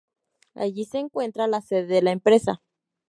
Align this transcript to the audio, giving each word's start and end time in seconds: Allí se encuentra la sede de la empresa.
Allí 0.55 0.85
se 0.85 0.97
encuentra 0.97 1.45
la 1.45 1.61
sede 1.61 1.85
de 1.85 2.01
la 2.01 2.11
empresa. 2.11 2.63